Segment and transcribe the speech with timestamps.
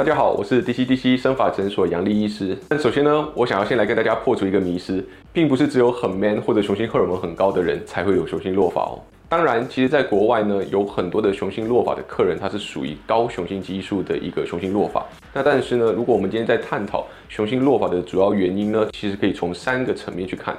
[0.00, 2.56] 大家好，我是 DC DC 生法诊所杨丽医师。
[2.70, 8.98] 那首先呢，我想要先来跟大家破除一个迷思，并不是只有很 man 或者雄性荷尔蒙很高的人才会有雄性落发哦。
[9.28, 15.04] 当然，其实在国外呢，有很多的雄性落发的客人，他是属于高雄性激素的一个雄性落发。
[15.34, 20.56] 那但是呢，如果我们今天在探讨雄性落发的主要原因呢，其实可以从三个层面去看。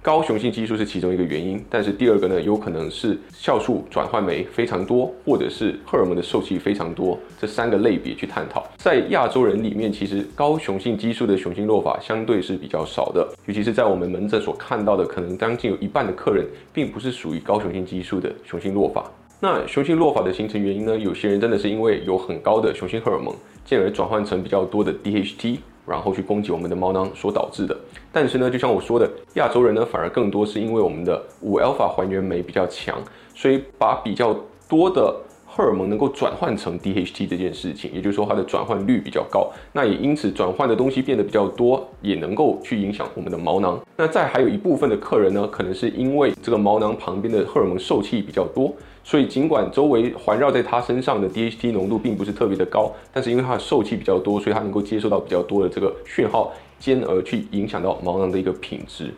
[0.00, 8.64] 高雄性激素是其中一个原因，但是第二个呢，有可能是酵素转换酶非常多，或者是荷尔蒙的受气非常多，这三个类别去探讨。
[8.76, 19.04] 在亚洲人里面，其实高雄性激素的雄性落法相对是比较少的，尤其是在我们门诊所看到的，可能将近有一半的客人，并不是属于高雄性激素的雄性落法。
[19.40, 20.96] 那雄性落法的形成原因呢？
[20.96, 23.34] 有些人真的是因为有很高的雄性荷尔蒙，
[23.64, 25.58] 进而转换成比较多的 DHT。
[25.88, 27.74] 然后去攻击我们的毛囊所导致的，
[28.12, 32.98] 但是呢，就像我说的，亚洲人呢反而更多是因为我们的五 alpha 还原酶比较强，
[33.34, 34.34] 所以把比较
[34.68, 35.14] 多的
[35.46, 43.80] 荷尔蒙能够转换成 DHT 这件事情，也就是说它的转换率比较高，那也因此转换的东西变得比较多，也能够去影响我们的毛囊。
[43.96, 48.72] 那再还有一部分的客人呢，可能是因为这个毛囊旁边的荷尔蒙受气比较多。
[49.08, 59.10] 所以，尽管周围环绕在它身上的 DHT 浓度并不是特别的高，但是因为它的受气比较多，所以它能够接受到比较多的这个讯号，进而去影响到毛囊的一个品质。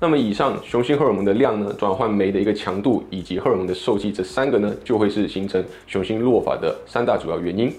[0.00, 7.72] 那么，以上雄性荷尔蒙的量呢，转换酶的一个强度，以及荷尔蒙的受气，这三个呢，就会是形成雄性落发的三大主要原因。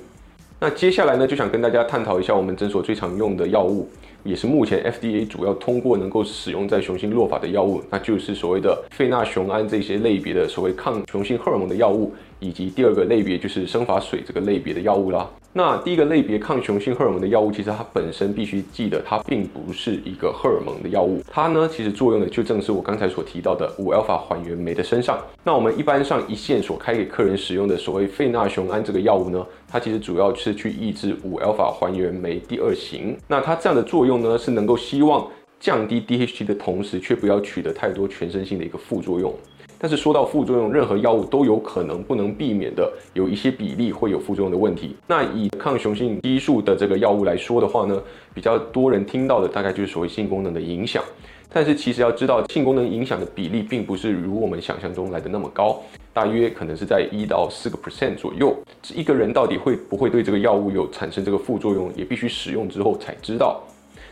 [0.61, 3.89] 那接下来呢，就想跟大家探讨一下我们诊所最常用的药物。
[4.23, 12.13] 也是目前 FDA 主要通过能够使用在雄性弱法的药物，那就是所谓的费那雄胺这些类别的所谓抗雄性荷尔蒙的药物。
[12.39, 15.29] 以及第二个类别就是生发水这个类别的药物啦。
[15.53, 21.19] 那第一个类别抗雄性荷尔蒙的药物，其实它本身必须记得，它并不是一个荷尔蒙的药物。
[21.27, 25.17] 它呢，其实作用的就正是我刚才所提到的五 alpha 还原酶的身上。
[25.43, 33.17] 那我们一般上一线所开给客人使用的所谓费纳雄胺这个药物呢，它其实主要是去抑制五 alpha 还原酶第二型。
[33.27, 35.27] 那它这样的作用呢，是能够希望
[35.59, 39.33] 降低 DHT 的同时，却不要取得太多全身性的一个副作用。
[39.79, 44.95] 但是说到副作用，任何药物都有可能不能避免的有一些比例会有副作用的问题。
[45.05, 48.01] 那以抗雄性激素的这个药物来说的话呢，
[48.33, 51.03] 比较多人听到的大概就是所谓性功能的影响。
[51.49, 55.79] 但是其实要知道，性功能影响的比例并不是如我们想象中来的那么高，
[56.11, 58.55] 大约可能是在一到四个 percent 左右。
[58.95, 63.61] 一个人到底会不会对这个药物有产生这个副作用，也必须使用之后才知道。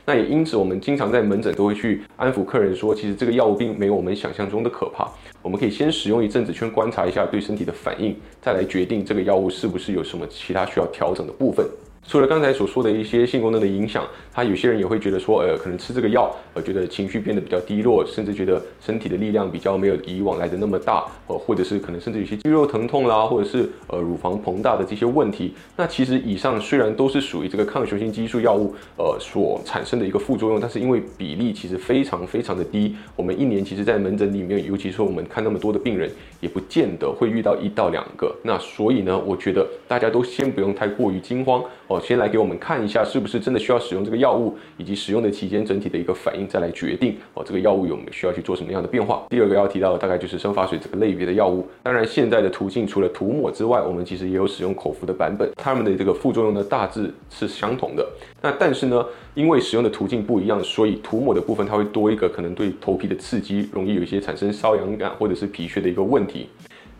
[0.06, 5.10] 那也因此，我们经常在门诊都会去安抚客人说，其实这个药物并没有我们想象中的可怕。
[5.42, 11.66] 我们可以先使用一阵子，先观察一下对身体的反应，再来决定这个药物是不是有什么其他需要调整的部分。
[12.08, 25.54] 除了刚才所说的一些性功能的影响，他有些人也会觉得说，呃，可能吃这个药，呃，觉得情绪变得比较低落，甚至觉得身体的力量比较没有以往来的那么大，呃，或者是可能甚至有些肌肉疼痛啦，或者是呃乳房膨大的这些问题。
[25.76, 38.34] 那其实以上虽然都是属于这个抗雄性激素药物，呃，所产生的一个副作用，但是因为比例其实非常非常的低，我们一年其实在门诊里面，尤其是我们看那么多的病人，也不见得会遇到一到两个。
[38.44, 41.64] 那所以呢，我觉得大家都先不用太过于惊慌。
[42.00, 49.26] 先来给我们看一下，是不是真的需要使用这个药物，以及使用的期间整体的一个反应，再来决定哦，这个药物有没有需要去做什么样的变化。
[49.30, 51.68] 第二个要提到的大概就是生发水这个类别的药物。
[51.84, 58.08] 当然，现在的途径除了涂抹之外，我们其实也有使用口服的版本，它们的这个副作用呢大致是相同的。
[58.42, 66.48] 那但是呢，因为使用的途径不一样，所以涂抹的部分它会多一个可能对头皮的刺激，容易有一些产生瘙痒感或者是皮屑的一个问题。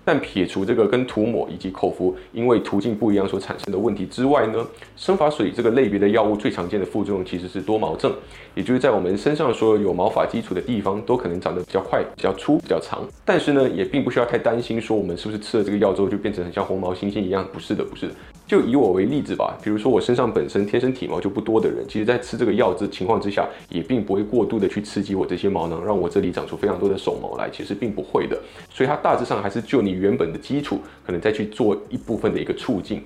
[0.06, 8.14] 但撇除这个跟涂抹以及口服因为途径不一样所产生的问题之外呢，生发水这个类别的药物最常见的副作用其实是多毛症，
[8.54, 13.04] 也就是在我们身上所有有毛发基础的地方都可能长得比较快、比较粗、比较长。
[13.26, 17.48] 但是呢，也并不需要太担心，说我们是不是吃了这个药之后就变成很像红毛猩猩一样？
[17.52, 18.14] 不是的，不是的。
[18.48, 28.40] 就以我为例子吧，比如说我身上本身天生体毛就不多的人，其实在吃这个药之情况之下，也并不会过度的去刺激我这些毛囊，让我这里长出非常多的手毛来，其实并不会的。
[28.70, 33.02] 所以它大致上还是就你原本的基础，可能再去做一部分的一个促进。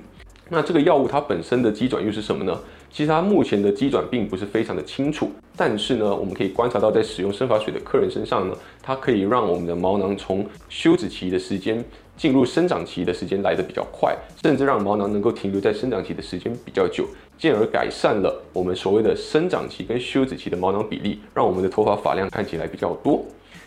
[0.51, 2.59] 那这个药物它本身的机转又是什么呢？
[2.91, 11.85] 其实它目前的机转并不是非常的清楚，但是呢，我们可以观察到在使用生发水的客人身上呢，它可以让我们的毛囊从休止期的时间。
[12.19, 14.13] 进入生长期的时间来得比较快，
[14.43, 17.05] 甚至让毛囊能够停留在生长期的时间比较久，
[17.37, 23.23] 进而改善了我们所谓的生长期跟休止期的毛囊比例，让我们的头发发量看起来比较多。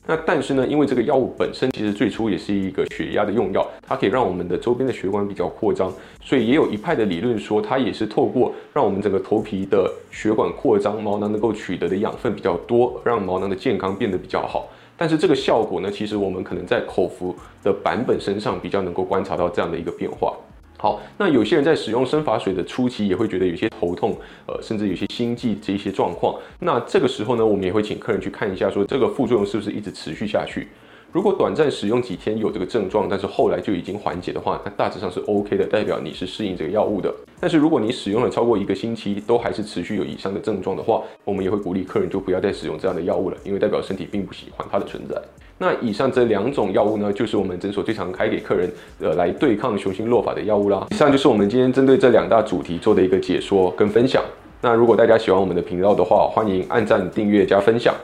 [0.06, 5.90] 那但是呢，因为这个药物本身其实最初也是一个血压的用药，它可以让我们的周边的血管比较扩张，
[6.22, 14.68] 所以也有一派的理论说，它也是透过让我们整个头皮的血管扩张，毛囊能够取得的养分比较多，让毛囊的健康变得比较好。
[14.96, 20.36] 但是这个效果呢，其实我们可能在口服的版本身上比较能够观察到这样的一个变化。
[20.78, 24.16] 好，那有些人在使用生发水的初期也会觉得有些头痛，
[24.46, 26.34] 呃，甚至有些心悸这一些状况。
[26.58, 30.66] 那这个时候呢，我们也会请客人去看一下，说这个副作用是不是一直持续下去。
[31.12, 37.14] 如果短暂使用几天有这个症状，但是后来就已经缓解的话，那大致上是 OK 的，代表你是适应这个药物的。
[37.38, 45.20] 但是如果你使用了超过一个星期，都还是持续有以上的症状的话，我们也会鼓励客人就不要再使用这样的药物了，因为代表身体并不喜欢它的存在。
[45.58, 50.86] 那以上这两种药物呢，就是我们诊所最常开给客人，呃，来对抗雄性落法的药物啦。
[50.92, 54.24] 以上就是我们今天针对这两大主题做的一个解说跟分享。
[54.62, 57.94] 那如果大家喜欢我们的频道的话，欢迎按赞、订阅、加分享。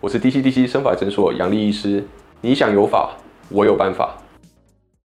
[0.00, 2.04] 我是 D C D C 生发诊所杨丽医师，
[2.40, 3.10] 你想有法，
[3.48, 4.14] 我有办法。